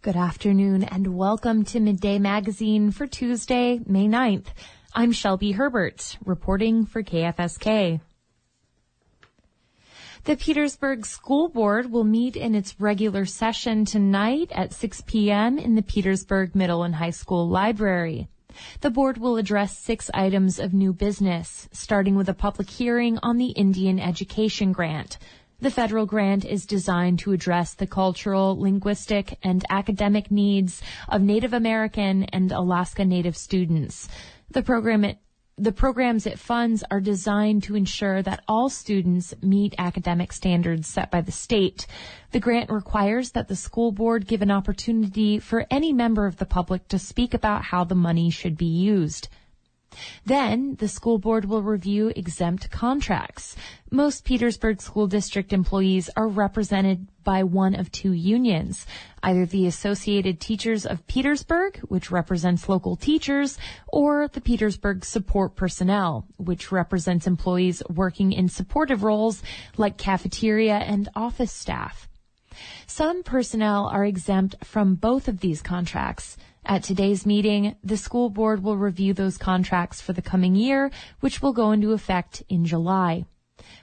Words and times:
Good 0.00 0.14
afternoon 0.14 0.84
and 0.84 1.18
welcome 1.18 1.64
to 1.64 1.80
Midday 1.80 2.20
Magazine 2.20 2.92
for 2.92 3.08
Tuesday, 3.08 3.80
May 3.84 4.06
9th. 4.06 4.46
I'm 4.94 5.10
Shelby 5.10 5.50
Herbert, 5.50 6.18
reporting 6.24 6.86
for 6.86 7.02
KFSK. 7.02 8.00
The 10.22 10.36
Petersburg 10.36 11.04
School 11.04 11.48
Board 11.48 11.90
will 11.90 12.04
meet 12.04 12.36
in 12.36 12.54
its 12.54 12.76
regular 12.78 13.26
session 13.26 13.84
tonight 13.84 14.52
at 14.54 14.72
6 14.72 15.00
p.m. 15.00 15.58
in 15.58 15.74
the 15.74 15.82
Petersburg 15.82 16.54
Middle 16.54 16.84
and 16.84 16.94
High 16.94 17.10
School 17.10 17.48
Library. 17.48 18.28
The 18.82 18.90
board 18.90 19.18
will 19.18 19.36
address 19.36 19.76
six 19.76 20.12
items 20.14 20.60
of 20.60 20.72
new 20.72 20.92
business, 20.92 21.68
starting 21.72 22.14
with 22.14 22.28
a 22.28 22.34
public 22.34 22.70
hearing 22.70 23.18
on 23.24 23.36
the 23.36 23.50
Indian 23.50 23.98
Education 23.98 24.70
Grant. 24.70 25.18
The 25.60 25.72
federal 25.72 26.06
grant 26.06 26.44
is 26.44 26.66
designed 26.66 27.18
to 27.20 27.32
address 27.32 27.74
the 27.74 27.88
cultural, 27.88 28.56
linguistic, 28.56 29.36
and 29.42 29.64
academic 29.68 30.30
needs 30.30 30.80
of 31.08 31.20
Native 31.20 31.52
American 31.52 32.22
and 32.24 32.52
Alaska 32.52 33.04
Native 33.04 33.36
students. 33.36 34.08
The 34.48 34.62
program 34.62 35.04
it, 35.04 35.18
the 35.56 35.72
programs 35.72 36.28
it 36.28 36.38
funds 36.38 36.84
are 36.92 37.00
designed 37.00 37.64
to 37.64 37.74
ensure 37.74 38.22
that 38.22 38.44
all 38.46 38.68
students 38.68 39.34
meet 39.42 39.74
academic 39.78 40.32
standards 40.32 40.86
set 40.86 41.10
by 41.10 41.22
the 41.22 41.32
state. 41.32 41.88
The 42.30 42.38
grant 42.38 42.70
requires 42.70 43.32
that 43.32 43.48
the 43.48 43.56
school 43.56 43.90
board 43.90 44.28
give 44.28 44.42
an 44.42 44.52
opportunity 44.52 45.40
for 45.40 45.66
any 45.72 45.92
member 45.92 46.26
of 46.26 46.36
the 46.36 46.46
public 46.46 46.86
to 46.86 47.00
speak 47.00 47.34
about 47.34 47.64
how 47.64 47.82
the 47.82 47.96
money 47.96 48.30
should 48.30 48.56
be 48.56 48.66
used. 48.66 49.26
Then 50.24 50.76
the 50.76 50.88
school 50.88 51.18
board 51.18 51.46
will 51.46 51.62
review 51.62 52.12
exempt 52.14 52.70
contracts. 52.70 53.56
Most 53.90 54.24
Petersburg 54.24 54.82
School 54.82 55.06
District 55.06 55.52
employees 55.52 56.10
are 56.16 56.28
represented 56.28 57.08
by 57.24 57.42
one 57.42 57.74
of 57.74 57.90
two 57.90 58.12
unions, 58.12 58.86
either 59.22 59.46
the 59.46 59.66
Associated 59.66 60.40
Teachers 60.40 60.84
of 60.86 61.06
Petersburg, 61.06 61.78
which 61.88 62.10
represents 62.10 62.68
local 62.68 62.96
teachers, 62.96 63.58
or 63.86 64.28
the 64.28 64.40
Petersburg 64.40 65.04
Support 65.04 65.56
Personnel, 65.56 66.26
which 66.36 66.70
represents 66.70 67.26
employees 67.26 67.82
working 67.88 68.32
in 68.32 68.48
supportive 68.48 69.02
roles 69.02 69.42
like 69.76 69.96
cafeteria 69.96 70.76
and 70.76 71.08
office 71.14 71.52
staff. 71.52 72.08
Some 72.86 73.22
personnel 73.22 73.86
are 73.86 74.04
exempt 74.04 74.56
from 74.64 74.94
both 74.96 75.28
of 75.28 75.40
these 75.40 75.62
contracts. 75.62 76.36
At 76.70 76.82
today's 76.82 77.24
meeting, 77.24 77.76
the 77.82 77.96
school 77.96 78.28
board 78.28 78.62
will 78.62 78.76
review 78.76 79.14
those 79.14 79.38
contracts 79.38 80.02
for 80.02 80.12
the 80.12 80.20
coming 80.20 80.54
year, 80.54 80.90
which 81.20 81.40
will 81.40 81.54
go 81.54 81.72
into 81.72 81.94
effect 81.94 82.42
in 82.50 82.66
July. 82.66 83.24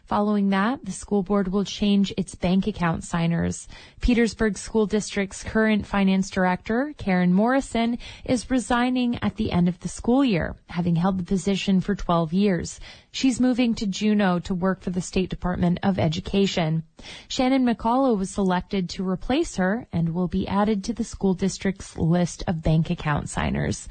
Following 0.05 0.49
that, 0.49 0.85
the 0.85 0.91
school 0.91 1.23
board 1.23 1.47
will 1.47 1.63
change 1.63 2.13
its 2.17 2.35
bank 2.35 2.67
account 2.67 3.03
signers. 3.03 3.67
Petersburg 4.01 4.57
School 4.57 4.85
District's 4.85 5.43
current 5.43 5.85
finance 5.85 6.29
director, 6.29 6.93
Karen 6.97 7.33
Morrison, 7.33 7.97
is 8.23 8.51
resigning 8.51 9.17
at 9.23 9.35
the 9.35 9.51
end 9.51 9.67
of 9.67 9.79
the 9.79 9.87
school 9.87 10.23
year, 10.23 10.55
having 10.67 10.95
held 10.95 11.17
the 11.17 11.23
position 11.23 11.81
for 11.81 11.95
12 11.95 12.33
years. 12.33 12.79
She's 13.11 13.39
moving 13.39 13.73
to 13.75 13.87
Juneau 13.87 14.39
to 14.39 14.53
work 14.53 14.81
for 14.81 14.91
the 14.91 15.01
State 15.01 15.29
Department 15.29 15.79
of 15.81 15.97
Education. 15.97 16.83
Shannon 17.27 17.65
McCullough 17.65 18.17
was 18.17 18.29
selected 18.29 18.89
to 18.89 19.07
replace 19.07 19.55
her 19.55 19.87
and 19.91 20.13
will 20.13 20.27
be 20.27 20.47
added 20.47 20.83
to 20.83 20.93
the 20.93 21.03
school 21.03 21.33
district's 21.33 21.97
list 21.97 22.43
of 22.47 22.61
bank 22.61 22.89
account 22.89 23.29
signers. 23.29 23.87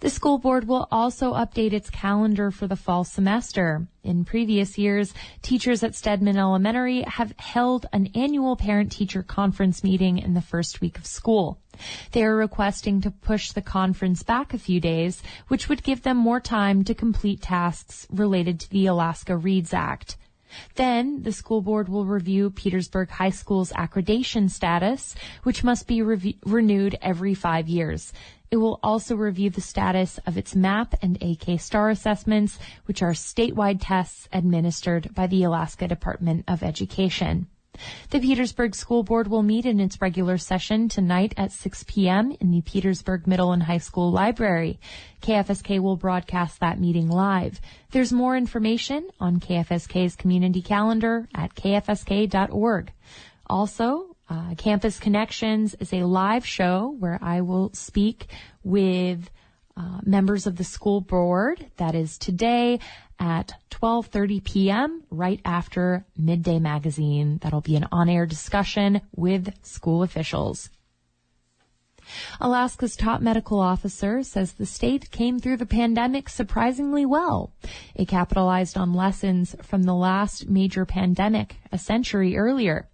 The 0.00 0.10
school 0.10 0.38
board 0.38 0.66
will 0.66 0.88
also 0.90 1.34
update 1.34 1.72
its 1.72 1.90
calendar 1.90 2.50
for 2.50 2.66
the 2.66 2.76
fall 2.76 3.04
semester. 3.04 3.86
In 4.02 4.24
previous 4.24 4.78
years, 4.78 5.12
teachers 5.42 5.82
at 5.82 5.94
Stedman 5.94 6.38
Elementary 6.38 7.02
have 7.02 7.34
held 7.38 7.86
an 7.92 8.10
annual 8.14 8.56
parent-teacher 8.56 9.22
conference 9.22 9.84
meeting 9.84 10.18
in 10.18 10.34
the 10.34 10.40
first 10.40 10.80
week 10.80 10.96
of 10.98 11.06
school. 11.06 11.58
They 12.12 12.24
are 12.24 12.36
requesting 12.36 13.00
to 13.02 13.10
push 13.10 13.52
the 13.52 13.62
conference 13.62 14.22
back 14.22 14.54
a 14.54 14.58
few 14.58 14.80
days, 14.80 15.22
which 15.48 15.68
would 15.68 15.82
give 15.82 16.02
them 16.02 16.16
more 16.16 16.40
time 16.40 16.84
to 16.84 16.94
complete 16.94 17.42
tasks 17.42 18.06
related 18.10 18.60
to 18.60 18.70
the 18.70 18.86
Alaska 18.86 19.36
Reads 19.36 19.72
Act. 19.72 20.16
Then 20.74 21.22
the 21.22 21.32
school 21.32 21.60
board 21.60 21.88
will 21.88 22.04
review 22.04 22.50
Petersburg 22.50 23.10
High 23.10 23.30
School's 23.30 23.72
accreditation 23.72 24.50
status, 24.50 25.14
which 25.44 25.62
must 25.62 25.86
be 25.86 26.02
re- 26.02 26.38
renewed 26.44 26.98
every 27.00 27.34
five 27.34 27.68
years. 27.68 28.12
It 28.50 28.56
will 28.56 28.80
also 28.82 29.14
review 29.14 29.50
the 29.50 29.60
status 29.60 30.18
of 30.26 30.36
its 30.36 30.56
MAP 30.56 30.94
and 31.02 31.22
AK 31.22 31.60
STAR 31.60 31.90
assessments, 31.90 32.58
which 32.86 33.00
are 33.00 33.12
statewide 33.12 33.78
tests 33.80 34.28
administered 34.32 35.14
by 35.14 35.28
the 35.28 35.44
Alaska 35.44 35.86
Department 35.86 36.44
of 36.48 36.62
Education. 36.62 37.46
The 38.10 38.18
Petersburg 38.18 38.74
School 38.74 39.04
Board 39.04 39.28
will 39.28 39.44
meet 39.44 39.64
in 39.64 39.78
its 39.78 40.02
regular 40.02 40.36
session 40.36 40.88
tonight 40.88 41.32
at 41.36 41.52
6 41.52 41.84
p.m. 41.84 42.36
in 42.40 42.50
the 42.50 42.60
Petersburg 42.62 43.26
Middle 43.26 43.52
and 43.52 43.62
High 43.62 43.78
School 43.78 44.10
Library. 44.10 44.80
KFSK 45.22 45.80
will 45.80 45.96
broadcast 45.96 46.58
that 46.60 46.80
meeting 46.80 47.08
live. 47.08 47.60
There's 47.92 48.12
more 48.12 48.36
information 48.36 49.08
on 49.20 49.38
KFSK's 49.38 50.16
community 50.16 50.60
calendar 50.60 51.28
at 51.34 51.54
kfsk.org. 51.54 52.92
Also, 53.46 54.16
uh, 54.30 54.54
Campus 54.54 55.00
Connections 55.00 55.74
is 55.80 55.92
a 55.92 56.04
live 56.04 56.46
show 56.46 56.94
where 56.98 57.18
I 57.20 57.40
will 57.40 57.72
speak 57.74 58.28
with 58.62 59.28
uh, 59.76 60.00
members 60.04 60.46
of 60.46 60.56
the 60.56 60.62
school 60.62 61.00
board. 61.00 61.66
That 61.78 61.96
is 61.96 62.16
today 62.16 62.78
at 63.18 63.52
12:30 63.70 64.44
p.m. 64.44 65.02
right 65.10 65.40
after 65.44 66.06
Midday 66.16 66.60
Magazine. 66.60 67.38
That'll 67.42 67.60
be 67.60 67.74
an 67.74 67.88
on-air 67.90 68.24
discussion 68.24 69.00
with 69.16 69.52
school 69.64 70.04
officials. 70.04 70.70
Alaska's 72.40 72.96
top 72.96 73.20
medical 73.20 73.58
officer 73.58 74.22
says 74.22 74.52
the 74.52 74.66
state 74.66 75.10
came 75.10 75.38
through 75.38 75.56
the 75.56 75.66
pandemic 75.66 76.28
surprisingly 76.28 77.04
well. 77.04 77.52
It 77.94 78.06
capitalized 78.06 78.76
on 78.76 78.94
lessons 78.94 79.56
from 79.62 79.82
the 79.82 79.94
last 79.94 80.48
major 80.48 80.84
pandemic 80.84 81.56
a 81.72 81.78
century 81.78 82.36
earlier. 82.36 82.88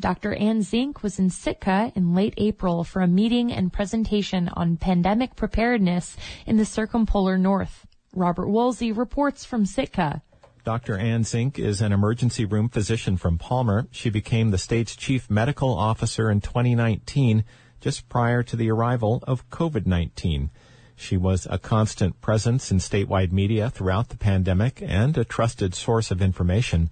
Dr. 0.00 0.34
Anne 0.34 0.62
Zink 0.62 1.02
was 1.02 1.18
in 1.18 1.28
Sitka 1.28 1.92
in 1.96 2.14
late 2.14 2.34
April 2.36 2.84
for 2.84 3.02
a 3.02 3.08
meeting 3.08 3.52
and 3.52 3.72
presentation 3.72 4.48
on 4.50 4.76
pandemic 4.76 5.34
preparedness 5.34 6.16
in 6.46 6.56
the 6.56 6.64
circumpolar 6.64 7.36
north. 7.36 7.84
Robert 8.14 8.48
Woolsey 8.48 8.92
reports 8.92 9.44
from 9.44 9.66
Sitka. 9.66 10.22
Dr. 10.64 10.98
Anne 10.98 11.24
Zink 11.24 11.58
is 11.58 11.80
an 11.80 11.92
emergency 11.92 12.44
room 12.44 12.68
physician 12.68 13.16
from 13.16 13.38
Palmer. 13.38 13.88
She 13.90 14.10
became 14.10 14.50
the 14.50 14.58
state's 14.58 14.94
chief 14.94 15.28
medical 15.28 15.76
officer 15.76 16.30
in 16.30 16.40
2019, 16.40 17.44
just 17.80 18.08
prior 18.08 18.42
to 18.44 18.54
the 18.54 18.70
arrival 18.70 19.24
of 19.26 19.48
COVID-19. 19.50 20.50
She 20.94 21.16
was 21.16 21.46
a 21.48 21.58
constant 21.58 22.20
presence 22.20 22.70
in 22.70 22.78
statewide 22.78 23.32
media 23.32 23.70
throughout 23.70 24.10
the 24.10 24.16
pandemic 24.16 24.82
and 24.84 25.16
a 25.16 25.24
trusted 25.24 25.74
source 25.74 26.10
of 26.10 26.20
information. 26.20 26.90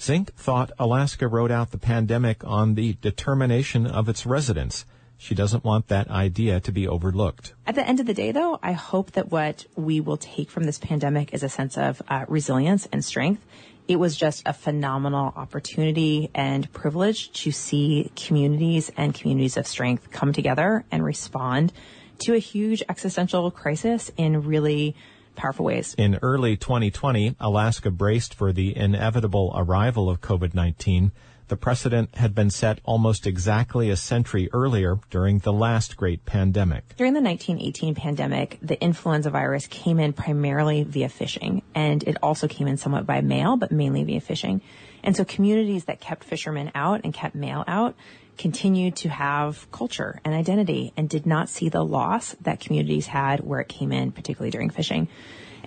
Zink 0.00 0.34
thought 0.34 0.72
Alaska 0.78 1.28
rode 1.28 1.50
out 1.50 1.70
the 1.70 1.78
pandemic 1.78 2.44
on 2.44 2.74
the 2.74 2.94
determination 3.00 3.86
of 3.86 4.08
its 4.08 4.26
residents. 4.26 4.84
She 5.18 5.34
doesn't 5.34 5.64
want 5.64 5.88
that 5.88 6.08
idea 6.10 6.60
to 6.60 6.72
be 6.72 6.86
overlooked. 6.86 7.54
At 7.66 7.74
the 7.74 7.86
end 7.86 8.00
of 8.00 8.06
the 8.06 8.14
day, 8.14 8.32
though, 8.32 8.58
I 8.62 8.72
hope 8.72 9.12
that 9.12 9.30
what 9.30 9.64
we 9.74 10.00
will 10.00 10.18
take 10.18 10.50
from 10.50 10.64
this 10.64 10.78
pandemic 10.78 11.32
is 11.32 11.42
a 11.42 11.48
sense 11.48 11.78
of 11.78 12.02
uh, 12.08 12.26
resilience 12.28 12.86
and 12.92 13.02
strength. 13.04 13.42
It 13.88 13.96
was 13.96 14.16
just 14.16 14.42
a 14.46 14.52
phenomenal 14.52 15.32
opportunity 15.36 16.30
and 16.34 16.70
privilege 16.72 17.32
to 17.44 17.52
see 17.52 18.10
communities 18.16 18.90
and 18.96 19.14
communities 19.14 19.56
of 19.56 19.66
strength 19.66 20.10
come 20.10 20.32
together 20.32 20.84
and 20.90 21.04
respond 21.04 21.72
to 22.18 22.34
a 22.34 22.38
huge 22.38 22.82
existential 22.88 23.50
crisis 23.50 24.10
in 24.16 24.42
really 24.42 24.96
powerful 25.36 25.64
ways. 25.64 25.94
In 25.96 26.18
early 26.22 26.56
2020, 26.56 27.36
Alaska 27.38 27.90
braced 27.90 28.34
for 28.34 28.52
the 28.52 28.76
inevitable 28.76 29.52
arrival 29.56 30.10
of 30.10 30.20
COVID-19. 30.20 31.12
The 31.48 31.56
precedent 31.56 32.16
had 32.16 32.34
been 32.34 32.50
set 32.50 32.80
almost 32.82 33.24
exactly 33.24 33.88
a 33.88 33.96
century 33.96 34.48
earlier 34.52 34.98
during 35.10 35.38
the 35.38 35.52
last 35.52 35.96
great 35.96 36.24
pandemic. 36.24 36.96
During 36.96 37.14
the 37.14 37.20
1918 37.20 37.94
pandemic, 37.94 38.58
the 38.60 38.82
influenza 38.82 39.30
virus 39.30 39.68
came 39.68 40.00
in 40.00 40.12
primarily 40.12 40.82
via 40.82 41.08
fishing, 41.08 41.62
and 41.72 42.02
it 42.02 42.16
also 42.20 42.48
came 42.48 42.66
in 42.66 42.76
somewhat 42.76 43.06
by 43.06 43.20
mail, 43.20 43.56
but 43.56 43.70
mainly 43.70 44.02
via 44.02 44.20
fishing. 44.20 44.60
And 45.06 45.16
so 45.16 45.24
communities 45.24 45.84
that 45.84 46.00
kept 46.00 46.24
fishermen 46.24 46.72
out 46.74 47.02
and 47.04 47.14
kept 47.14 47.36
mail 47.36 47.64
out 47.68 47.94
continued 48.36 48.96
to 48.96 49.08
have 49.08 49.70
culture 49.70 50.20
and 50.24 50.34
identity 50.34 50.92
and 50.96 51.08
did 51.08 51.24
not 51.24 51.48
see 51.48 51.68
the 51.68 51.82
loss 51.82 52.34
that 52.42 52.60
communities 52.60 53.06
had 53.06 53.40
where 53.40 53.60
it 53.60 53.68
came 53.68 53.92
in, 53.92 54.10
particularly 54.10 54.50
during 54.50 54.68
fishing. 54.68 55.08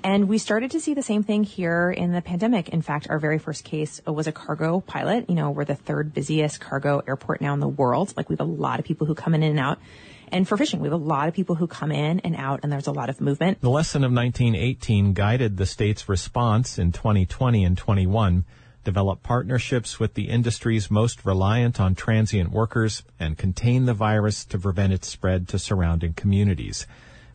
And 0.03 0.27
we 0.27 0.37
started 0.37 0.71
to 0.71 0.79
see 0.79 0.93
the 0.93 1.01
same 1.01 1.23
thing 1.23 1.43
here 1.43 1.89
in 1.89 2.11
the 2.11 2.21
pandemic. 2.21 2.69
In 2.69 2.81
fact, 2.81 3.07
our 3.09 3.17
very 3.17 3.37
first 3.37 3.63
case 3.63 4.01
was 4.05 4.27
a 4.27 4.31
cargo 4.31 4.81
pilot. 4.81 5.29
You 5.29 5.35
know, 5.35 5.51
we're 5.51 5.65
the 5.65 5.75
third 5.75 6.13
busiest 6.13 6.59
cargo 6.59 7.01
airport 7.07 7.41
now 7.41 7.53
in 7.53 7.59
the 7.61 7.67
world. 7.67 8.13
Like 8.17 8.29
we 8.29 8.33
have 8.33 8.45
a 8.45 8.51
lot 8.51 8.79
of 8.79 8.85
people 8.85 9.07
who 9.07 9.15
come 9.15 9.33
in 9.33 9.43
and 9.43 9.59
out. 9.59 9.79
And 10.31 10.47
for 10.47 10.57
fishing, 10.57 10.79
we 10.79 10.87
have 10.87 10.93
a 10.93 11.03
lot 11.03 11.27
of 11.27 11.33
people 11.33 11.55
who 11.55 11.65
come 11.65 11.91
in 11.91 12.19
and 12.19 12.35
out 12.35 12.59
and 12.63 12.71
there's 12.71 12.87
a 12.87 12.91
lot 12.91 13.09
of 13.09 13.19
movement. 13.19 13.61
The 13.61 13.69
lesson 13.69 14.03
of 14.03 14.11
1918 14.11 15.13
guided 15.13 15.57
the 15.57 15.65
state's 15.65 16.07
response 16.07 16.77
in 16.77 16.91
2020 16.91 17.63
and 17.63 17.77
21 17.77 18.45
develop 18.83 19.23
partnerships 19.23 19.99
with 19.99 20.13
the 20.13 20.29
industries 20.29 20.89
most 20.89 21.25
reliant 21.25 21.79
on 21.79 21.95
transient 21.95 22.51
workers, 22.51 23.03
and 23.19 23.37
contain 23.37 23.85
the 23.85 23.93
virus 23.93 24.45
to 24.45 24.59
prevent 24.59 24.93
its 24.93 25.07
spread 25.07 25.47
to 25.47 25.59
surrounding 25.59 26.13
communities. 26.13 26.87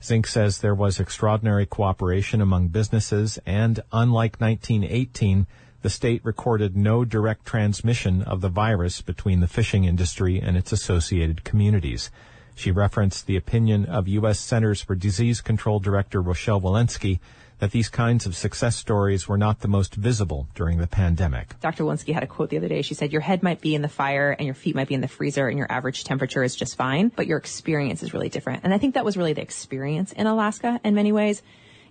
Zink 0.02 0.26
says 0.26 0.58
there 0.58 0.74
was 0.74 1.00
extraordinary 1.00 1.64
cooperation 1.64 2.40
among 2.40 2.68
businesses 2.68 3.38
and, 3.46 3.80
unlike 3.92 4.36
1918, 4.38 5.46
the 5.80 5.90
state 5.90 6.24
recorded 6.24 6.76
no 6.76 7.04
direct 7.04 7.44
transmission 7.44 8.22
of 8.22 8.40
the 8.40 8.48
virus 8.48 9.00
between 9.00 9.40
the 9.40 9.46
fishing 9.46 9.84
industry 9.84 10.40
and 10.40 10.56
its 10.56 10.72
associated 10.72 11.44
communities. 11.44 12.10
She 12.54 12.70
referenced 12.70 13.26
the 13.26 13.36
opinion 13.36 13.84
of 13.86 14.08
U.S. 14.08 14.38
Centers 14.38 14.80
for 14.80 14.94
Disease 14.94 15.40
Control 15.40 15.80
Director 15.80 16.22
Rochelle 16.22 16.60
Walensky 16.60 17.18
that 17.64 17.70
these 17.70 17.88
kinds 17.88 18.26
of 18.26 18.36
success 18.36 18.76
stories 18.76 19.26
were 19.26 19.38
not 19.38 19.60
the 19.60 19.68
most 19.68 19.94
visible 19.94 20.46
during 20.54 20.76
the 20.76 20.86
pandemic. 20.86 21.58
Dr. 21.60 21.84
Walensky 21.84 22.12
had 22.12 22.22
a 22.22 22.26
quote 22.26 22.50
the 22.50 22.58
other 22.58 22.68
day. 22.68 22.82
She 22.82 22.92
said, 22.92 23.10
Your 23.10 23.22
head 23.22 23.42
might 23.42 23.62
be 23.62 23.74
in 23.74 23.80
the 23.80 23.88
fire 23.88 24.32
and 24.32 24.44
your 24.44 24.54
feet 24.54 24.74
might 24.74 24.86
be 24.86 24.94
in 24.94 25.00
the 25.00 25.08
freezer 25.08 25.48
and 25.48 25.56
your 25.56 25.72
average 25.72 26.04
temperature 26.04 26.42
is 26.42 26.54
just 26.54 26.76
fine, 26.76 27.08
but 27.08 27.26
your 27.26 27.38
experience 27.38 28.02
is 28.02 28.12
really 28.12 28.28
different. 28.28 28.64
And 28.64 28.74
I 28.74 28.76
think 28.76 28.96
that 28.96 29.04
was 29.06 29.16
really 29.16 29.32
the 29.32 29.40
experience 29.40 30.12
in 30.12 30.26
Alaska 30.26 30.78
in 30.84 30.94
many 30.94 31.10
ways. 31.10 31.42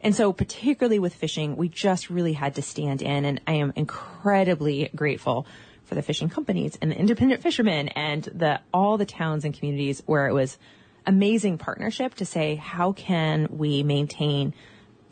And 0.02 0.14
so, 0.14 0.31
particularly 0.31 1.00
with 1.00 1.16
fishing, 1.16 1.56
we 1.58 1.70
just 1.70 2.12
really 2.12 2.34
had 2.34 2.54
to 2.56 2.62
stand 2.62 3.02
in. 3.02 3.25
And 3.25 3.42
I 3.48 3.54
am 3.54 3.74
incredibly 3.75 4.92
grateful 4.96 5.48
for 5.86 5.96
the 5.96 6.04
fishing 6.04 6.30
companies 6.30 6.78
and 6.84 6.92
the 6.92 7.00
independent 7.00 7.42
fishermen 7.42 7.88
and 7.88 8.25
the 8.25 8.60
all 8.72 9.00
the 9.00 9.08
towns 9.08 9.44
and 9.44 9.56
communities 9.56 10.04
where 10.06 10.28
it 10.28 10.34
was 10.34 10.56
amazing 11.08 11.58
partnership 11.58 12.14
to 12.16 12.28
say, 12.28 12.54
how 12.58 12.92
can 12.92 13.48
we 13.50 13.81
maintain 13.81 14.54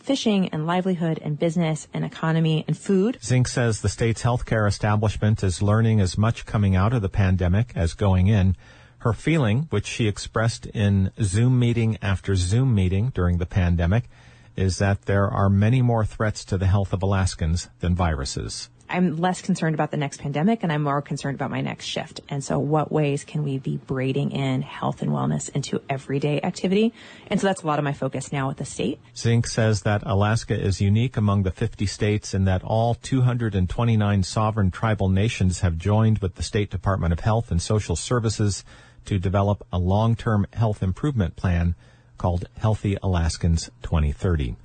fishing 0.01 0.50
and 0.50 0.65
livelihood 0.65 1.19
and 1.21 1.38
business 1.38 1.88
and 1.94 2.03
economy 2.03 2.65
and 2.68 2.77
food. 2.77 3.19
Zink 3.24 3.48
says 3.48 3.81
the 3.81 3.89
state's 3.89 4.24
healthcare 4.24 4.68
establishment 4.68 5.44
is 5.44 5.62
learning 5.62 6.00
as 6.00 6.18
much 6.18 6.45
coming 6.45 6.75
out 6.75 6.94
of 6.94 7.01
the 7.01 7.09
pandemic 7.09 7.71
as 7.75 7.94
going 7.94 8.27
in. 8.27 8.56
Her 9.00 9.13
feeling, 9.13 9.68
which 9.69 9.86
she 9.86 10.07
expressed 10.07 10.65
in 10.65 11.12
Zoom 11.21 11.59
meeting 11.59 11.98
after 12.01 12.36
Zoom 12.36 12.74
meeting 12.74 13.12
during 13.13 13.38
the 13.38 13.45
pandemic, 13.45 14.09
is 14.56 14.80
that 14.80 15.03
there 15.03 15.30
are 15.30 15.50
many 15.50 15.81
more 15.81 16.06
threats 16.06 16.44
to 16.45 16.57
the 16.57 16.68
health 16.68 16.94
of 16.94 17.03
Alaskans 17.03 17.69
than 17.80 17.95
viruses. 17.95 18.69
I'm 18.92 19.18
less 19.18 19.42
concerned 19.42 19.74
about 19.74 19.90
the 19.92 19.98
next 19.98 20.20
pandemic 20.20 20.64
and 20.64 20.72
I'm 20.72 20.84
more 20.84 21.02
concerned 21.02 21.36
about 21.36 21.50
my 21.50 21.62
next 21.62 21.86
shift. 21.86 22.20
And 22.28 22.44
so 22.44 22.60
what 22.60 22.92
ways 22.92 23.24
can 23.24 23.44
we 23.44 23.58
be 23.58 23.78
braiding 23.78 24.32
in 24.32 24.62
health 24.62 25.02
and 25.02 25.12
wellness 25.12 25.50
into 25.50 25.82
everyday 25.90 26.42
activity? 26.42 26.94
And 27.28 27.40
so 27.40 27.48
that's 27.48 27.64
a 27.64 27.68
lot 27.68 27.80
of 27.80 27.86
my 27.86 27.94
focus 27.94 28.34
now 28.34 28.50
with 28.50 28.58
the 28.58 28.66
state. 28.66 29.00
Zink 29.16 29.48
says 29.48 29.84
that 29.84 30.04
Alaska 30.06 30.60
is 30.60 30.82
unique 30.82 31.16
among 31.16 31.44
the 31.44 31.52
50 31.52 31.86
states 31.86 32.34
in 32.34 32.44
that 32.46 32.64
all 32.64 32.96
229 32.96 34.24
sovereign 34.24 34.72
tribal 34.72 35.08
nations 35.08 35.62
have 35.62 35.78
joined 35.78 36.20
with 36.20 36.36
the 36.36 36.44
State 36.44 36.70
Department 36.70 37.14
of 37.14 37.22
Health 37.22 37.50
and 37.50 37.62
Social 37.62 37.96
Services 37.96 38.66
to 39.06 39.18
develop 39.18 39.66
a 39.72 39.80
long-term 39.80 40.46
health 40.54 40.84
improvement 40.84 41.38
plan 41.38 41.76
called 42.18 42.46
Healthy 42.58 42.98
Alaskans 43.02 43.72
2030. 43.84 44.58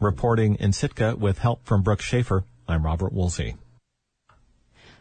Reporting 0.00 0.56
in 0.56 0.72
Sitka 0.72 1.14
with 1.16 1.38
help 1.38 1.64
from 1.64 1.82
Brooke 1.82 2.00
Schaefer, 2.00 2.44
I'm 2.70 2.84
Robert 2.84 3.12
Woolsey. 3.12 3.56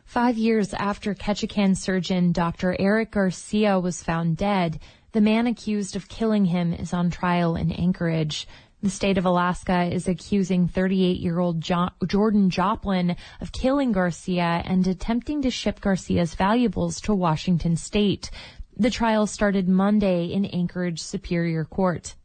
Five 0.06 0.38
years 0.38 0.74
after 0.74 1.13
Ketchikan 1.13 1.77
surgeon 1.77 2.31
Dr. 2.31 2.75
Eric 2.80 3.12
Garcia 3.12 3.80
was 3.80 4.01
found 4.01 4.38
dead, 4.38 4.80
the 5.12 5.21
man 5.21 5.45
accused 5.45 5.95
of 5.95 6.10
killing 6.10 6.45
him 6.45 6.74
is 6.74 6.94
on 6.94 7.12
trial 7.12 7.56
in 7.56 7.71
Anchorage. 7.71 8.48
The 8.81 8.89
state 8.89 9.18
of 9.18 9.25
Alaska 9.25 9.83
is 9.83 10.07
accusing 10.07 10.68
38-year-old 10.68 11.62
jo- 11.62 11.89
Jordan 12.07 12.50
Joplin 12.50 13.16
of 13.42 13.51
killing 13.51 13.92
Garcia 13.92 14.63
and 14.65 14.88
attempting 14.88 15.42
to 15.42 15.51
ship 15.51 15.81
Garcia's 15.81 16.33
valuables 16.33 17.01
to 17.01 17.13
Washington 17.13 17.75
state. 17.75 18.31
The 18.77 18.89
trial 18.89 19.27
started 19.27 19.68
Monday 19.68 20.27
in 20.27 20.45
Anchorage 20.45 21.01
Superior 21.01 21.65
Court. 21.65 22.15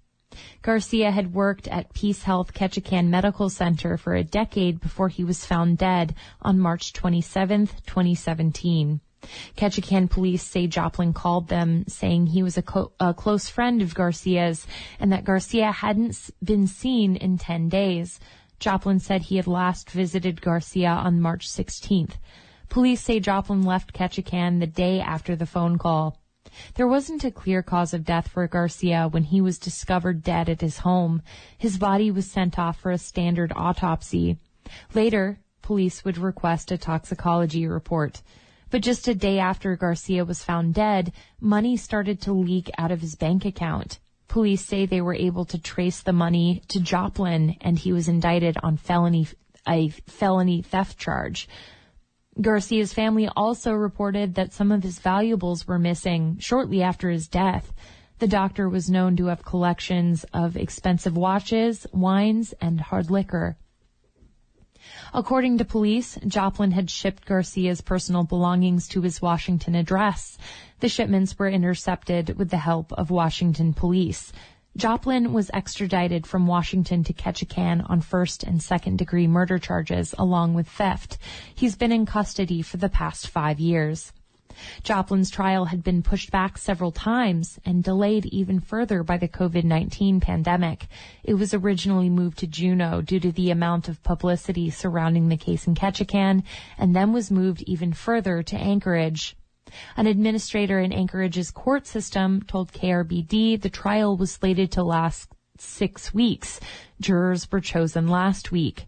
Garcia 0.63 1.11
had 1.11 1.35
worked 1.35 1.69
at 1.69 1.93
Peace 1.95 2.23
Health 2.23 2.55
Ketchikan 2.55 3.09
Medical 3.09 3.51
Center 3.51 3.97
for 3.97 4.15
a 4.15 4.25
decade 4.25 4.81
before 4.81 5.09
he 5.09 5.25
was 5.25 5.45
found 5.45 5.79
dead 5.79 6.15
on 6.43 6.59
March 6.59 6.93
27, 6.93 7.67
2017. 7.87 9.01
Ketchikan 9.57 10.11
police 10.11 10.43
say 10.43 10.67
Joplin 10.67 11.13
called 11.13 11.49
them 11.49 11.85
saying 11.89 12.27
he 12.27 12.43
was 12.43 12.59
a, 12.59 12.63
co- 12.63 12.93
a, 13.01 13.15
close 13.15 13.49
friend 13.49 13.81
of 13.81 13.95
Garcia's 13.95 14.67
and 15.01 15.13
that 15.13 15.25
Garcia 15.25 15.73
hadn't 15.73 16.31
been 16.43 16.67
seen 16.67 17.17
in 17.17 17.39
10 17.39 17.69
days. 17.69 18.21
Joplin 18.59 18.99
said 18.99 19.23
he 19.23 19.37
had 19.37 19.47
last 19.47 19.91
visited 19.91 20.41
Garcia 20.41 20.91
on 20.91 21.21
March 21.21 21.49
16th. 21.49 22.17
Police 22.69 23.01
say 23.01 23.21
Joplin 23.21 23.63
left 23.63 23.93
Ketchikan 23.93 24.61
the 24.61 24.67
day 24.67 25.01
after 25.01 25.37
the 25.37 25.47
phone 25.47 25.79
call. 25.79 26.19
There 26.75 26.87
wasn't 26.87 27.25
a 27.25 27.31
clear 27.31 27.63
cause 27.63 27.95
of 27.95 28.05
death 28.05 28.29
for 28.29 28.47
Garcia 28.47 29.09
when 29.09 29.25
he 29.25 29.41
was 29.41 29.59
discovered 29.59 30.23
dead 30.23 30.49
at 30.49 30.61
his 30.61 30.79
home. 30.79 31.23
His 31.57 31.79
body 31.79 32.11
was 32.11 32.31
sent 32.31 32.59
off 32.59 32.79
for 32.79 32.91
a 32.91 32.99
standard 32.99 33.53
autopsy. 33.57 34.39
Later, 34.95 35.39
police 35.63 36.05
would 36.05 36.19
request 36.19 36.71
a 36.71 36.79
toxicology 36.79 37.67
report. 37.67 38.23
But 38.71 38.83
just 38.83 39.09
a 39.09 39.15
day 39.15 39.39
after 39.39 39.77
Garcia 39.77 40.25
was 40.25 40.43
found 40.43 40.75
dead, 40.75 41.13
money 41.41 41.77
started 41.77 42.21
to 42.23 42.33
leak 42.33 42.71
out 42.77 42.91
of 42.91 43.01
his 43.01 43.15
bank 43.15 43.45
account. 43.45 43.99
Police 44.27 44.67
say 44.67 44.85
they 44.85 45.01
were 45.01 45.15
able 45.15 45.45
to 45.45 45.59
trace 45.59 46.03
the 46.03 46.13
money 46.13 46.63
to 46.69 46.81
Joplin 46.81 47.57
and 47.61 47.79
he 47.79 47.93
was 47.93 48.09
indicted 48.09 48.57
on 48.63 48.77
felony, 48.77 49.29
a 49.69 49.91
felony 49.91 50.61
theft 50.61 50.99
charge. 50.99 51.49
Garcia's 52.41 52.93
family 52.93 53.29
also 53.37 53.73
reported 53.73 54.35
that 54.35 54.53
some 54.53 54.73
of 54.73 54.83
his 54.83 54.99
valuables 54.99 55.67
were 55.67 55.79
missing 55.79 56.37
shortly 56.41 56.83
after 56.83 57.11
his 57.11 57.29
death. 57.29 57.73
The 58.19 58.27
doctor 58.27 58.69
was 58.69 58.91
known 58.91 59.17
to 59.17 59.27
have 59.27 59.45
collections 59.45 60.25
of 60.33 60.57
expensive 60.57 61.17
watches, 61.17 61.87
wines, 61.93 62.53
and 62.61 62.81
hard 62.81 63.11
liquor. 63.11 63.57
According 65.13 65.59
to 65.59 65.65
police, 65.65 66.19
Joplin 66.27 66.73
had 66.73 66.91
shipped 66.91 67.25
Garcia's 67.25 67.81
personal 67.81 68.25
belongings 68.25 68.89
to 68.89 69.01
his 69.03 69.23
Washington 69.23 69.75
address. 69.75 70.37
The 70.81 70.89
shipments 70.89 71.39
were 71.39 71.49
intercepted 71.49 72.37
with 72.37 72.51
the 72.51 72.59
help 72.59 72.93
of 72.93 73.11
Washington 73.11 73.73
police. 73.75 74.33
Joplin 74.77 75.33
was 75.33 75.53
extradited 75.55 76.27
from 76.27 76.49
Washington 76.49 77.05
to 77.05 77.13
Ketchikan 77.13 77.89
on 77.89 78.01
first 78.01 78.43
and 78.43 78.61
second 78.61 78.99
degree 78.99 79.29
murder 79.29 79.57
charges 79.57 80.17
along 80.19 80.55
with 80.55 80.67
theft. 80.67 81.17
He's 81.55 81.77
been 81.77 81.93
in 81.93 82.07
custody 82.07 82.61
for 82.61 82.77
the 82.77 82.89
past 82.89 83.29
five 83.29 83.61
years. 83.61 84.13
Joplin's 84.83 85.31
trial 85.31 85.67
had 85.67 85.85
been 85.85 86.03
pushed 86.03 86.33
back 86.33 86.59
several 86.59 86.91
times 86.91 87.61
and 87.65 87.85
delayed 87.85 88.27
even 88.27 88.59
further 88.59 89.05
by 89.05 89.17
the 89.17 89.29
COVID-19 89.29 90.21
pandemic. 90.21 90.89
It 91.23 91.35
was 91.35 91.55
originally 91.55 92.11
moved 92.11 92.39
to 92.39 92.49
Juneau 92.49 93.01
due 93.01 93.21
to 93.21 93.31
the 93.31 93.53
amount 93.53 93.89
of 93.89 94.03
publicity 94.03 94.71
surrounding 94.71 95.29
the 95.29 95.37
case 95.37 95.69
in 95.69 95.77
Ketchikan 95.77 96.43
and 96.79 96.97
then 96.97 97.13
was 97.13 97.31
moved 97.31 97.63
even 97.63 97.93
further 97.93 98.43
to 98.43 98.57
Anchorage. 98.57 99.37
An 99.97 100.07
administrator 100.07 100.79
in 100.81 100.93
Anchorage's 100.93 101.51
court 101.51 101.87
system 101.87 102.43
told 102.43 102.73
KRBD 102.73 103.61
the 103.61 103.71
trial 103.71 104.17
was 104.17 104.33
slated 104.33 104.73
to 104.73 104.83
last 104.83 105.31
six 105.59 106.13
weeks. 106.13 106.61
Jurors 107.01 107.51
were 107.51 107.61
chosen 107.61 108.09
last 108.09 108.53
week. 108.53 108.87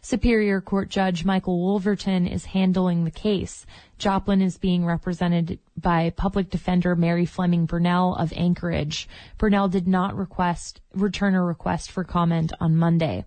Superior 0.00 0.60
Court 0.60 0.88
Judge 0.88 1.24
Michael 1.24 1.58
Wolverton 1.58 2.26
is 2.26 2.46
handling 2.46 3.04
the 3.04 3.10
case. 3.10 3.66
Joplin 3.98 4.40
is 4.40 4.56
being 4.56 4.84
represented 4.84 5.58
by 5.76 6.10
Public 6.10 6.50
Defender 6.50 6.94
Mary 6.94 7.26
Fleming 7.26 7.66
Burnell 7.66 8.14
of 8.14 8.32
Anchorage. 8.34 9.08
Burnell 9.36 9.68
did 9.68 9.88
not 9.88 10.16
request, 10.16 10.80
return 10.94 11.34
a 11.34 11.42
request 11.42 11.90
for 11.90 12.04
comment 12.04 12.52
on 12.60 12.76
Monday. 12.76 13.24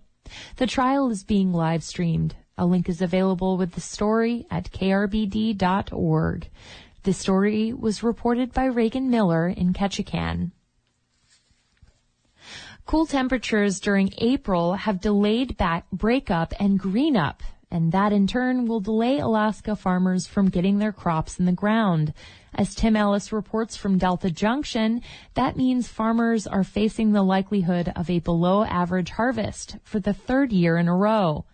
The 0.56 0.66
trial 0.66 1.10
is 1.10 1.24
being 1.24 1.52
live 1.52 1.82
streamed. 1.82 2.36
A 2.60 2.66
link 2.66 2.90
is 2.90 3.00
available 3.00 3.56
with 3.56 3.72
the 3.72 3.80
story 3.80 4.46
at 4.50 4.70
krbd.org. 4.70 6.50
The 7.04 7.12
story 7.14 7.72
was 7.72 8.02
reported 8.02 8.52
by 8.52 8.66
Reagan 8.66 9.08
Miller 9.08 9.48
in 9.48 9.72
Ketchikan. 9.72 10.50
Cool 12.84 13.06
temperatures 13.06 13.80
during 13.80 14.12
April 14.18 14.74
have 14.74 15.00
delayed 15.00 15.56
back 15.56 15.90
breakup 15.90 16.52
and 16.60 16.78
green 16.78 17.16
up, 17.16 17.42
and 17.70 17.92
that 17.92 18.12
in 18.12 18.26
turn 18.26 18.66
will 18.66 18.80
delay 18.80 19.20
Alaska 19.20 19.74
farmers 19.74 20.26
from 20.26 20.50
getting 20.50 20.76
their 20.76 20.92
crops 20.92 21.38
in 21.38 21.46
the 21.46 21.52
ground. 21.52 22.12
As 22.54 22.74
Tim 22.74 22.94
Ellis 22.94 23.32
reports 23.32 23.74
from 23.74 23.96
Delta 23.96 24.30
Junction, 24.30 25.00
that 25.32 25.56
means 25.56 25.88
farmers 25.88 26.46
are 26.46 26.64
facing 26.64 27.12
the 27.12 27.22
likelihood 27.22 27.90
of 27.96 28.10
a 28.10 28.18
below 28.18 28.64
average 28.64 29.08
harvest 29.08 29.78
for 29.82 29.98
the 29.98 30.12
third 30.12 30.52
year 30.52 30.76
in 30.76 30.86
a 30.86 30.94
row. 30.94 31.46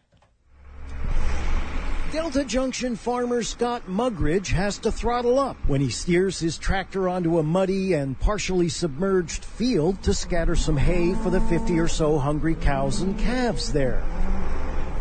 Delta 2.16 2.46
Junction 2.46 2.96
farmer 2.96 3.42
Scott 3.42 3.82
Mugridge 3.86 4.46
has 4.46 4.78
to 4.78 4.90
throttle 4.90 5.38
up 5.38 5.58
when 5.66 5.82
he 5.82 5.90
steers 5.90 6.40
his 6.40 6.56
tractor 6.56 7.10
onto 7.10 7.38
a 7.38 7.42
muddy 7.42 7.92
and 7.92 8.18
partially 8.18 8.70
submerged 8.70 9.44
field 9.44 10.02
to 10.02 10.14
scatter 10.14 10.56
some 10.56 10.78
hay 10.78 11.12
for 11.12 11.28
the 11.28 11.42
50 11.42 11.78
or 11.78 11.88
so 11.88 12.16
hungry 12.16 12.54
cows 12.54 13.02
and 13.02 13.18
calves 13.18 13.70
there. 13.70 14.02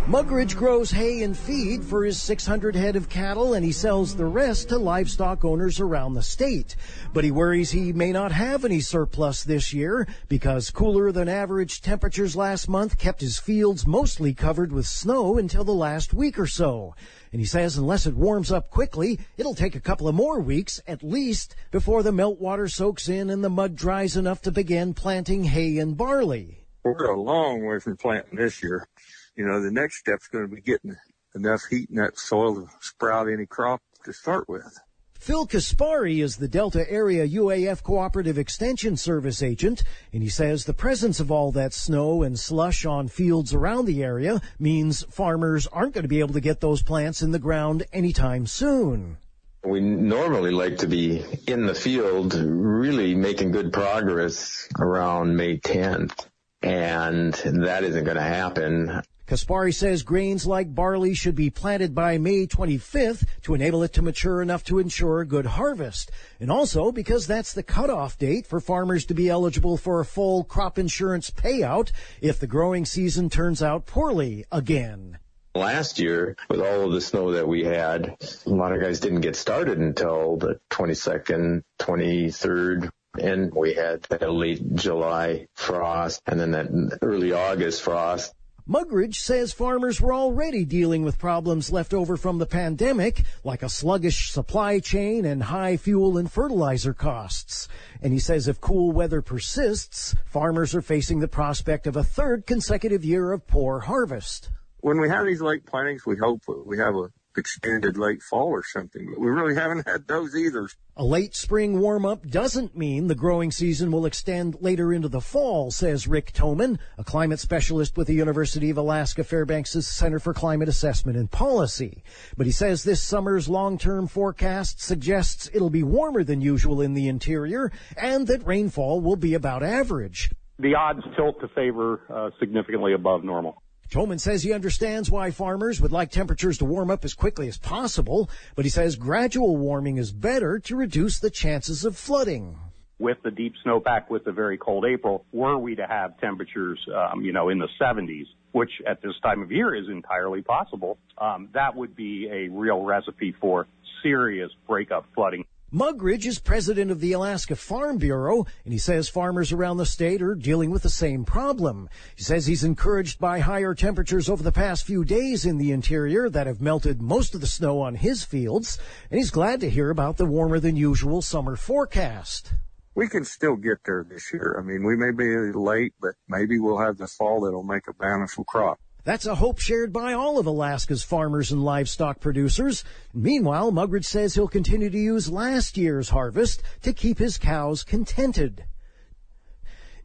Mugridge 0.07 0.55
grows 0.55 0.91
hay 0.91 1.23
and 1.23 1.35
feed 1.35 1.83
for 1.83 2.03
his 2.03 2.21
600 2.21 2.75
head 2.75 2.95
of 2.95 3.09
cattle 3.09 3.55
and 3.55 3.65
he 3.65 3.71
sells 3.71 4.15
the 4.15 4.25
rest 4.25 4.69
to 4.69 4.77
livestock 4.77 5.43
owners 5.43 5.79
around 5.79 6.13
the 6.13 6.21
state. 6.21 6.75
But 7.11 7.23
he 7.23 7.31
worries 7.31 7.71
he 7.71 7.91
may 7.91 8.11
not 8.11 8.31
have 8.31 8.63
any 8.63 8.81
surplus 8.81 9.43
this 9.43 9.73
year 9.73 10.07
because 10.29 10.69
cooler 10.69 11.11
than 11.11 11.27
average 11.27 11.81
temperatures 11.81 12.35
last 12.35 12.69
month 12.69 12.99
kept 12.99 13.19
his 13.19 13.39
fields 13.39 13.87
mostly 13.87 14.35
covered 14.35 14.71
with 14.71 14.85
snow 14.85 15.39
until 15.39 15.63
the 15.63 15.73
last 15.73 16.13
week 16.13 16.37
or 16.37 16.45
so. 16.45 16.93
And 17.31 17.41
he 17.41 17.47
says 17.47 17.75
unless 17.75 18.05
it 18.05 18.15
warms 18.15 18.51
up 18.51 18.69
quickly, 18.69 19.19
it'll 19.37 19.55
take 19.55 19.75
a 19.75 19.79
couple 19.79 20.07
of 20.07 20.13
more 20.13 20.39
weeks 20.39 20.79
at 20.85 21.01
least 21.01 21.55
before 21.71 22.03
the 22.03 22.11
meltwater 22.11 22.71
soaks 22.71 23.09
in 23.09 23.31
and 23.31 23.43
the 23.43 23.49
mud 23.49 23.75
dries 23.75 24.15
enough 24.15 24.43
to 24.43 24.51
begin 24.51 24.93
planting 24.93 25.45
hay 25.45 25.79
and 25.79 25.97
barley. 25.97 26.61
We're 26.83 27.05
a 27.05 27.19
long 27.19 27.65
way 27.65 27.79
from 27.79 27.97
planting 27.97 28.37
this 28.37 28.61
year 28.61 28.87
you 29.35 29.45
know, 29.45 29.61
the 29.61 29.71
next 29.71 29.99
step's 29.99 30.27
going 30.27 30.47
to 30.47 30.55
be 30.55 30.61
getting 30.61 30.95
enough 31.35 31.61
heat 31.69 31.89
in 31.89 31.97
that 31.97 32.17
soil 32.17 32.55
to 32.55 32.67
sprout 32.81 33.29
any 33.29 33.45
crop 33.45 33.81
to 34.05 34.13
start 34.13 34.47
with. 34.47 34.79
Phil 35.19 35.47
Kaspari 35.47 36.21
is 36.21 36.37
the 36.37 36.47
Delta 36.47 36.85
Area 36.89 37.27
UAF 37.27 37.81
Cooperative 37.81 38.37
Extension 38.37 38.95
Service 38.95 39.41
agent, 39.41 39.83
and 40.13 40.21
he 40.21 40.29
says 40.29 40.65
the 40.65 40.73
presence 40.73 41.19
of 41.19 41.31
all 41.31 41.51
that 41.53 41.73
snow 41.73 42.21
and 42.21 42.37
slush 42.37 42.85
on 42.85 43.07
fields 43.07 43.53
around 43.53 43.85
the 43.85 44.03
area 44.03 44.39
means 44.59 45.03
farmers 45.09 45.65
aren't 45.67 45.93
going 45.93 46.03
to 46.03 46.09
be 46.09 46.19
able 46.19 46.33
to 46.33 46.41
get 46.41 46.59
those 46.61 46.83
plants 46.83 47.23
in 47.23 47.31
the 47.31 47.39
ground 47.39 47.85
anytime 47.91 48.45
soon. 48.45 49.17
We 49.63 49.79
normally 49.79 50.51
like 50.51 50.77
to 50.79 50.87
be 50.87 51.25
in 51.47 51.65
the 51.65 51.73
field 51.73 52.35
really 52.35 53.15
making 53.15 53.51
good 53.51 53.73
progress 53.73 54.67
around 54.79 55.35
May 55.35 55.57
10th, 55.57 56.27
and 56.61 57.33
that 57.33 57.83
isn't 57.83 58.03
going 58.03 58.17
to 58.17 58.21
happen. 58.21 59.01
Kaspari 59.27 59.73
says 59.73 60.03
grains 60.03 60.45
like 60.45 60.75
barley 60.75 61.15
should 61.15 61.33
be 61.33 61.49
planted 61.49 61.95
by 61.95 62.19
May 62.19 62.45
25th 62.45 63.25
to 63.41 63.55
enable 63.55 63.81
it 63.81 63.93
to 63.93 64.03
mature 64.03 64.39
enough 64.39 64.63
to 64.65 64.77
ensure 64.77 65.19
a 65.19 65.25
good 65.25 65.47
harvest. 65.47 66.11
And 66.39 66.51
also 66.51 66.91
because 66.91 67.25
that's 67.25 67.53
the 67.53 67.63
cutoff 67.63 68.19
date 68.19 68.45
for 68.45 68.59
farmers 68.59 69.05
to 69.05 69.15
be 69.15 69.27
eligible 69.27 69.77
for 69.77 69.99
a 69.99 70.05
full 70.05 70.43
crop 70.43 70.77
insurance 70.77 71.31
payout 71.31 71.91
if 72.21 72.39
the 72.39 72.45
growing 72.45 72.85
season 72.85 73.31
turns 73.31 73.63
out 73.63 73.87
poorly 73.87 74.45
again. 74.51 75.17
Last 75.55 75.97
year, 75.97 76.35
with 76.47 76.59
all 76.59 76.85
of 76.85 76.91
the 76.91 77.01
snow 77.01 77.31
that 77.31 77.47
we 77.47 77.63
had, 77.63 78.17
a 78.45 78.49
lot 78.49 78.73
of 78.73 78.81
guys 78.81 78.99
didn't 78.99 79.21
get 79.21 79.35
started 79.35 79.79
until 79.79 80.35
the 80.35 80.59
22nd, 80.69 81.63
23rd, 81.79 82.89
and 83.19 83.53
we 83.53 83.73
had 83.73 84.03
that 84.03 84.29
late 84.31 84.75
July 84.75 85.47
frost 85.55 86.21
and 86.27 86.39
then 86.39 86.51
that 86.51 86.99
early 87.01 87.31
August 87.31 87.81
frost. 87.81 88.33
Mugridge 88.67 89.17
says 89.17 89.53
farmers 89.53 90.01
were 90.01 90.11
already 90.11 90.65
dealing 90.65 91.03
with 91.03 91.19
problems 91.19 91.71
left 91.71 91.93
over 91.93 92.17
from 92.17 92.39
the 92.39 92.47
pandemic, 92.47 93.23
like 93.43 93.61
a 93.61 93.69
sluggish 93.69 94.31
supply 94.31 94.79
chain 94.79 95.23
and 95.23 95.43
high 95.43 95.77
fuel 95.77 96.17
and 96.17 96.31
fertilizer 96.31 96.91
costs. 96.91 97.67
And 98.01 98.11
he 98.11 98.17
says 98.17 98.47
if 98.47 98.59
cool 98.59 98.91
weather 98.91 99.21
persists, 99.21 100.15
farmers 100.25 100.73
are 100.73 100.81
facing 100.81 101.19
the 101.19 101.27
prospect 101.27 101.85
of 101.85 101.95
a 101.95 102.03
third 102.03 102.47
consecutive 102.47 103.05
year 103.05 103.33
of 103.33 103.45
poor 103.45 103.81
harvest. 103.81 104.49
When 104.79 104.99
we 104.99 105.09
have 105.09 105.27
these 105.27 105.41
late 105.41 105.67
plantings, 105.67 106.07
we 106.07 106.17
hope 106.17 106.41
we 106.65 106.79
have 106.79 106.95
a 106.95 107.09
extended 107.37 107.97
late 107.97 108.21
fall 108.21 108.47
or 108.47 108.63
something, 108.63 109.07
but 109.09 109.19
we 109.19 109.29
really 109.29 109.55
haven't 109.55 109.87
had 109.87 110.07
those 110.07 110.35
either. 110.35 110.67
A 110.97 111.03
late 111.03 111.35
spring 111.35 111.79
warm 111.79 112.05
up 112.05 112.25
doesn't 112.25 112.77
mean 112.77 113.07
the 113.07 113.15
growing 113.15 113.51
season 113.51 113.91
will 113.91 114.05
extend 114.05 114.57
later 114.61 114.93
into 114.93 115.09
the 115.09 115.19
fall, 115.19 115.71
says 115.71 116.07
Rick 116.07 116.31
Thoman, 116.33 116.79
a 116.97 117.03
climate 117.03 117.39
specialist 117.39 117.97
with 117.97 118.07
the 118.07 118.13
University 118.13 118.69
of 118.69 118.77
Alaska 118.77 119.23
Fairbanks' 119.23 119.85
Center 119.85 120.19
for 120.19 120.33
Climate 120.33 120.69
Assessment 120.69 121.17
and 121.17 121.29
Policy. 121.29 122.03
But 122.37 122.45
he 122.45 122.51
says 122.51 122.83
this 122.83 123.01
summer's 123.01 123.49
long-term 123.49 124.07
forecast 124.07 124.81
suggests 124.81 125.49
it'll 125.53 125.69
be 125.69 125.83
warmer 125.83 126.23
than 126.23 126.41
usual 126.41 126.81
in 126.81 126.93
the 126.93 127.09
interior 127.09 127.71
and 127.97 128.27
that 128.27 128.45
rainfall 128.45 129.01
will 129.01 129.15
be 129.17 129.33
about 129.33 129.63
average. 129.63 130.31
The 130.59 130.75
odds 130.75 131.03
tilt 131.17 131.41
to 131.41 131.49
favor 131.49 132.01
uh, 132.09 132.29
significantly 132.39 132.93
above 132.93 133.23
normal. 133.23 133.61
Thoman 133.91 134.19
says 134.19 134.43
he 134.43 134.53
understands 134.53 135.11
why 135.11 135.31
farmers 135.31 135.79
would 135.79 135.91
like 135.91 136.09
temperatures 136.09 136.57
to 136.57 136.65
warm 136.65 136.89
up 136.89 137.05
as 137.05 137.13
quickly 137.13 137.47
as 137.47 137.57
possible, 137.57 138.29
but 138.55 138.65
he 138.65 138.71
says 138.71 138.95
gradual 138.95 139.57
warming 139.57 139.97
is 139.97 140.11
better 140.11 140.59
to 140.59 140.75
reduce 140.75 141.19
the 141.19 141.29
chances 141.29 141.85
of 141.85 141.95
flooding. 141.95 142.57
With 142.97 143.17
the 143.23 143.31
deep 143.31 143.53
snowpack, 143.65 144.09
with 144.09 144.23
the 144.23 144.31
very 144.31 144.57
cold 144.57 144.85
April, 144.85 145.25
were 145.31 145.57
we 145.57 145.75
to 145.75 145.85
have 145.85 146.17
temperatures, 146.19 146.79
um, 146.95 147.21
you 147.21 147.33
know, 147.33 147.49
in 147.49 147.59
the 147.59 147.67
70s, 147.79 148.25
which 148.53 148.71
at 148.87 149.01
this 149.01 149.13
time 149.21 149.41
of 149.41 149.51
year 149.51 149.75
is 149.75 149.87
entirely 149.89 150.41
possible, 150.41 150.97
um, 151.17 151.49
that 151.53 151.75
would 151.75 151.95
be 151.95 152.29
a 152.31 152.47
real 152.47 152.81
recipe 152.81 153.35
for 153.39 153.67
serious 154.01 154.49
breakup 154.65 155.05
flooding. 155.13 155.45
Mugridge 155.75 156.25
is 156.25 156.39
president 156.39 156.89
of 156.89 157.01
the 157.01 157.11
Alaska 157.11 157.53
Farm 157.53 157.97
Bureau, 157.97 158.45
and 158.63 158.71
he 158.71 158.79
says 158.79 159.09
farmers 159.09 159.51
around 159.51 159.75
the 159.75 159.85
state 159.85 160.21
are 160.21 160.33
dealing 160.33 160.71
with 160.71 160.83
the 160.83 160.89
same 160.89 161.25
problem. 161.25 161.89
He 162.15 162.23
says 162.23 162.45
he's 162.45 162.63
encouraged 162.63 163.19
by 163.19 163.39
higher 163.39 163.75
temperatures 163.75 164.29
over 164.29 164.41
the 164.41 164.53
past 164.53 164.85
few 164.85 165.03
days 165.03 165.45
in 165.45 165.57
the 165.57 165.73
interior 165.73 166.29
that 166.29 166.47
have 166.47 166.61
melted 166.61 167.01
most 167.01 167.35
of 167.35 167.41
the 167.41 167.45
snow 167.45 167.81
on 167.81 167.95
his 167.95 168.23
fields, 168.23 168.79
and 169.11 169.17
he's 169.17 169.31
glad 169.31 169.59
to 169.59 169.69
hear 169.69 169.89
about 169.89 170.15
the 170.15 170.25
warmer 170.25 170.61
than 170.61 170.77
usual 170.77 171.21
summer 171.21 171.57
forecast. 171.57 172.53
We 172.93 173.09
can 173.09 173.25
still 173.25 173.57
get 173.57 173.79
there 173.83 174.05
this 174.09 174.31
year. 174.31 174.55
I 174.57 174.63
mean, 174.63 174.85
we 174.85 174.95
may 174.95 175.11
be 175.11 175.51
late, 175.51 175.93
but 175.99 176.13
maybe 176.29 176.57
we'll 176.57 176.77
have 176.77 176.95
the 176.95 177.07
fall 177.07 177.41
that'll 177.41 177.63
make 177.63 177.89
a 177.89 177.93
bountiful 177.93 178.45
crop. 178.45 178.79
That's 179.05 179.27
a 179.27 179.35
hope 179.35 179.59
shared 179.59 179.93
by 179.93 180.13
all 180.13 180.39
of 180.39 180.47
Alaska's 180.47 181.03
farmers 181.03 181.51
and 181.51 181.63
livestock 181.63 182.19
producers. 182.19 182.83
Meanwhile, 183.13 183.71
Mugridge 183.71 184.05
says 184.05 184.33
he'll 184.33 184.47
continue 184.47 184.89
to 184.89 184.97
use 184.97 185.31
last 185.31 185.77
year's 185.77 186.09
harvest 186.09 186.63
to 186.81 186.91
keep 186.91 187.19
his 187.19 187.37
cows 187.37 187.83
contented. 187.83 188.65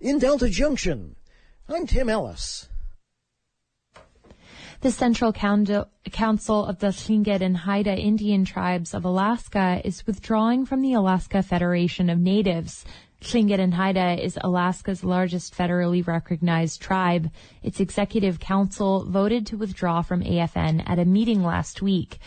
In 0.00 0.18
Delta 0.18 0.50
Junction, 0.50 1.16
I'm 1.66 1.86
Tim 1.86 2.10
Ellis. 2.10 2.68
The 4.82 4.90
Central 4.90 5.32
Council 5.32 6.64
of 6.66 6.78
the 6.78 6.88
Tlingit 6.88 7.40
and 7.40 7.56
Haida 7.56 7.96
Indian 7.98 8.44
Tribes 8.44 8.92
of 8.92 9.06
Alaska 9.06 9.80
is 9.82 10.06
withdrawing 10.06 10.66
from 10.66 10.82
the 10.82 10.92
Alaska 10.92 11.42
Federation 11.42 12.10
of 12.10 12.18
Natives 12.18 12.84
Tlingit 13.20 13.60
and 13.60 13.74
Haida 13.74 14.22
is 14.22 14.38
Alaska's 14.40 15.04
largest 15.04 15.54
federally 15.54 16.06
recognized 16.06 16.80
tribe. 16.80 17.30
Its 17.62 17.78
executive 17.78 18.40
council 18.40 19.04
voted 19.04 19.46
to 19.46 19.58
withdraw 19.58 20.00
from 20.00 20.22
AFN 20.22 20.82
at 20.86 20.98
a 20.98 21.04
meeting 21.04 21.42
last 21.42 21.82
week. 21.82 22.18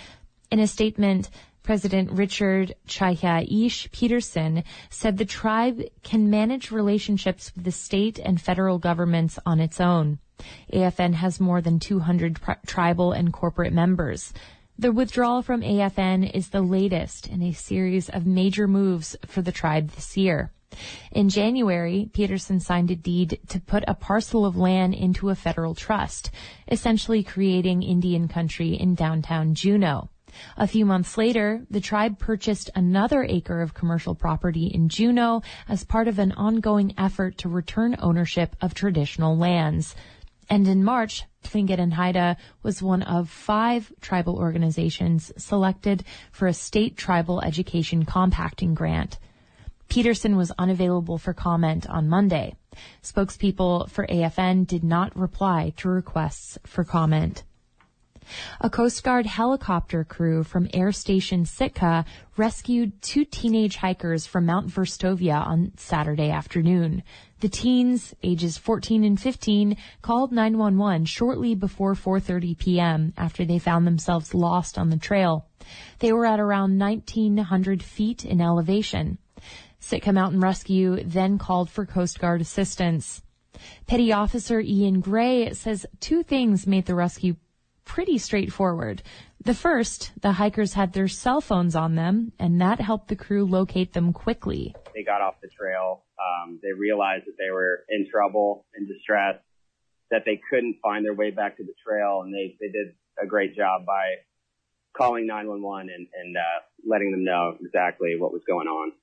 In 0.51 0.59
a 0.59 0.67
statement, 0.67 1.31
President 1.63 2.11
Richard 2.11 2.75
Chalyee 2.87 3.49
Éesh 3.49 3.89
Peterson 3.91 4.63
said 4.89 5.17
the 5.17 5.25
tribe 5.25 5.81
can 6.03 6.29
manage 6.29 6.71
relationships 6.71 7.51
with 7.55 7.63
the 7.63 7.71
state 7.71 8.19
and 8.19 8.39
federal 8.39 8.77
governments 8.77 9.39
on 9.45 9.59
its 9.59 9.81
own. 9.81 10.19
AFN 10.71 11.13
has 11.13 11.39
more 11.39 11.61
than 11.61 11.79
200 11.79 12.41
pri- 12.41 12.57
tribal 12.67 13.13
and 13.13 13.31
corporate 13.31 13.73
members. 13.73 14.33
The 14.77 14.91
withdrawal 14.91 15.41
from 15.41 15.61
AFN 15.61 16.29
is 16.33 16.49
the 16.49 16.61
latest 16.61 17.27
in 17.27 17.41
a 17.41 17.53
series 17.53 18.09
of 18.09 18.25
major 18.27 18.67
moves 18.67 19.15
for 19.25 19.41
the 19.41 19.51
tribe 19.51 19.89
this 19.91 20.17
year. 20.17 20.51
In 21.11 21.29
January, 21.29 22.09
Peterson 22.13 22.59
signed 22.59 22.91
a 22.91 22.95
deed 22.95 23.39
to 23.49 23.59
put 23.59 23.83
a 23.87 23.93
parcel 23.93 24.45
of 24.45 24.57
land 24.57 24.93
into 24.93 25.29
a 25.29 25.35
federal 25.35 25.75
trust, 25.75 26.31
essentially 26.67 27.23
creating 27.23 27.83
Indian 27.83 28.27
country 28.27 28.73
in 28.73 28.95
downtown 28.95 29.53
Juneau. 29.53 30.09
A 30.57 30.67
few 30.67 30.85
months 30.85 31.17
later, 31.17 31.65
the 31.69 31.79
tribe 31.79 32.17
purchased 32.17 32.71
another 32.75 33.23
acre 33.23 33.61
of 33.61 33.75
commercial 33.75 34.15
property 34.15 34.65
in 34.65 34.89
Juneau 34.89 35.43
as 35.69 35.83
part 35.83 36.07
of 36.07 36.17
an 36.17 36.31
ongoing 36.31 36.93
effort 36.97 37.37
to 37.39 37.49
return 37.49 37.95
ownership 37.99 38.55
of 38.61 38.73
traditional 38.73 39.37
lands. 39.37 39.95
And 40.49 40.67
in 40.67 40.83
March, 40.83 41.23
Tlingit 41.43 41.79
and 41.79 41.93
Haida 41.93 42.37
was 42.63 42.81
one 42.81 43.03
of 43.03 43.29
five 43.29 43.93
tribal 44.01 44.37
organizations 44.37 45.31
selected 45.37 46.03
for 46.31 46.47
a 46.47 46.53
state 46.53 46.97
tribal 46.97 47.41
education 47.41 48.05
compacting 48.05 48.73
grant. 48.73 49.19
Peterson 49.93 50.35
was 50.35 50.51
unavailable 50.57 51.19
for 51.19 51.35
comment 51.35 51.87
on 51.87 52.09
Monday. 52.09 52.55
Spokespeople 53.03 53.87
for 53.91 54.07
AFN 54.07 54.65
did 54.65 54.83
not 54.83 55.15
reply 55.15 55.71
to 55.77 55.87
requests 55.87 56.57
for 56.65 56.83
comment. 56.83 57.43
A 58.59 58.71
Coast 58.71 59.03
Guard 59.03 59.27
helicopter 59.27 60.03
crew 60.03 60.43
from 60.43 60.67
Air 60.73 60.91
Station 60.91 61.45
Sitka 61.45 62.05
rescued 62.37 63.03
two 63.03 63.23
teenage 63.23 63.75
hikers 63.75 64.25
from 64.25 64.47
Mount 64.47 64.65
Verstovia 64.65 65.45
on 65.45 65.73
Saturday 65.77 66.31
afternoon. 66.31 67.03
The 67.41 67.49
teens, 67.49 68.15
ages 68.23 68.57
14 68.57 69.03
and 69.03 69.21
15, 69.21 69.77
called 70.01 70.31
911 70.31 71.05
shortly 71.05 71.53
before 71.53 71.93
4.30 71.93 72.57
p.m. 72.57 73.13
after 73.15 73.45
they 73.45 73.59
found 73.59 73.85
themselves 73.85 74.33
lost 74.33 74.79
on 74.79 74.89
the 74.89 74.97
trail. 74.97 75.45
They 75.99 76.11
were 76.11 76.25
at 76.25 76.39
around 76.39 76.79
1900 76.79 77.83
feet 77.83 78.25
in 78.25 78.41
elevation. 78.41 79.19
Sitka 79.83 80.13
Mountain 80.13 80.39
Rescue 80.39 81.03
then 81.03 81.37
called 81.37 81.69
for 81.69 81.85
Coast 81.85 82.17
Guard 82.17 82.39
assistance. 82.39 83.21
Petty 83.85 84.13
Officer 84.13 84.61
Ian 84.61 85.01
Gray 85.01 85.51
says 85.51 85.85
two 85.99 86.23
things 86.23 86.65
made 86.65 86.85
the 86.85 86.95
rescue 86.95 87.35
pretty 87.83 88.17
straightforward. 88.17 89.03
The 89.43 89.53
first, 89.53 90.13
the 90.21 90.31
hikers 90.31 90.73
had 90.73 90.93
their 90.93 91.09
cell 91.09 91.41
phones 91.41 91.75
on 91.75 91.95
them, 91.95 92.31
and 92.39 92.61
that 92.61 92.79
helped 92.79 93.09
the 93.09 93.17
crew 93.17 93.43
locate 93.45 93.91
them 93.91 94.13
quickly. 94.13 94.73
They 94.95 95.03
got 95.03 95.19
off 95.19 95.35
the 95.41 95.49
trail. 95.49 96.05
Um, 96.17 96.59
they 96.63 96.71
realized 96.71 97.25
that 97.25 97.35
they 97.37 97.51
were 97.51 97.83
in 97.89 98.07
trouble, 98.09 98.65
in 98.77 98.87
distress, 98.87 99.35
that 100.11 100.23
they 100.25 100.39
couldn't 100.49 100.77
find 100.81 101.03
their 101.03 101.13
way 101.13 101.29
back 101.29 101.57
to 101.57 101.63
the 101.63 101.75
trail, 101.85 102.21
and 102.23 102.33
they, 102.33 102.55
they 102.61 102.71
did 102.71 102.95
a 103.21 103.27
great 103.27 103.53
job 103.53 103.85
by 103.85 104.15
calling 104.95 105.27
911 105.27 105.89
and, 105.93 106.07
and 106.13 106.37
uh, 106.37 106.61
letting 106.87 107.11
them 107.11 107.25
know 107.25 107.57
exactly 107.59 108.15
what 108.17 108.31
was 108.31 108.43
going 108.47 108.67
on. 108.67 108.93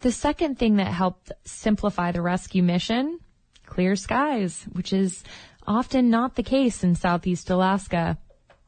The 0.00 0.12
second 0.12 0.58
thing 0.58 0.76
that 0.76 0.86
helped 0.86 1.32
simplify 1.44 2.12
the 2.12 2.22
rescue 2.22 2.62
mission, 2.62 3.18
clear 3.66 3.96
skies, 3.96 4.64
which 4.72 4.92
is 4.92 5.24
often 5.66 6.08
not 6.08 6.36
the 6.36 6.44
case 6.44 6.84
in 6.84 6.94
Southeast 6.94 7.50
Alaska. 7.50 8.16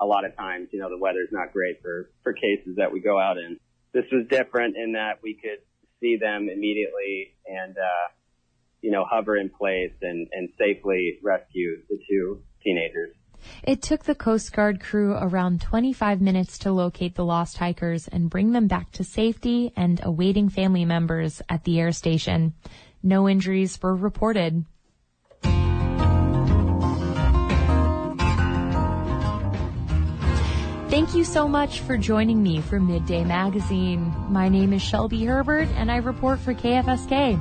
A 0.00 0.06
lot 0.06 0.24
of 0.24 0.36
times, 0.36 0.68
you 0.72 0.80
know, 0.80 0.90
the 0.90 0.98
weather's 0.98 1.28
not 1.30 1.52
great 1.52 1.80
for, 1.82 2.10
for 2.24 2.32
cases 2.32 2.76
that 2.76 2.92
we 2.92 3.00
go 3.00 3.18
out 3.18 3.38
in. 3.38 3.58
This 3.92 4.06
was 4.10 4.26
different 4.28 4.76
in 4.76 4.92
that 4.92 5.20
we 5.22 5.34
could 5.34 5.60
see 6.00 6.16
them 6.16 6.48
immediately 6.48 7.36
and, 7.46 7.76
uh, 7.76 8.08
you 8.82 8.90
know, 8.90 9.04
hover 9.08 9.36
in 9.36 9.50
place 9.50 9.92
and, 10.02 10.26
and 10.32 10.48
safely 10.58 11.18
rescue 11.22 11.82
the 11.88 11.98
two 12.08 12.42
teenagers. 12.64 13.14
It 13.62 13.82
took 13.82 14.04
the 14.04 14.14
Coast 14.14 14.52
Guard 14.52 14.80
crew 14.80 15.12
around 15.12 15.60
25 15.60 16.20
minutes 16.20 16.58
to 16.58 16.72
locate 16.72 17.14
the 17.14 17.24
lost 17.24 17.58
hikers 17.58 18.08
and 18.08 18.30
bring 18.30 18.52
them 18.52 18.66
back 18.66 18.92
to 18.92 19.04
safety 19.04 19.72
and 19.76 20.00
awaiting 20.02 20.48
family 20.48 20.84
members 20.84 21.40
at 21.48 21.64
the 21.64 21.80
air 21.80 21.92
station. 21.92 22.54
No 23.02 23.28
injuries 23.28 23.80
were 23.82 23.94
reported. 23.94 24.64
Thank 30.90 31.14
you 31.14 31.22
so 31.22 31.46
much 31.46 31.80
for 31.80 31.96
joining 31.96 32.42
me 32.42 32.60
for 32.60 32.80
Midday 32.80 33.22
Magazine. 33.22 34.12
My 34.28 34.48
name 34.48 34.72
is 34.72 34.82
Shelby 34.82 35.24
Herbert 35.24 35.68
and 35.76 35.90
I 35.90 35.98
report 35.98 36.40
for 36.40 36.52
KFSK. 36.52 37.40